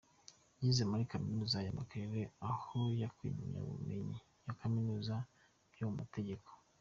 Yize 0.63 0.83
muri 0.91 1.03
Kaminuza 1.11 1.57
ya 1.65 1.75
Makerere 1.79 2.23
aho 2.51 2.79
yakuye 3.01 3.27
impamyabumenyi 3.33 4.17
ya 4.45 4.53
Kaminuza 4.61 5.15
mu 5.23 5.67
by’amategeko. 5.73 6.49